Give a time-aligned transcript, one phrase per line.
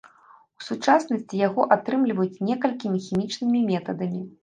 [0.61, 4.29] У сучаснасці яго атрымліваюць некалькім хімічнымі метадамі.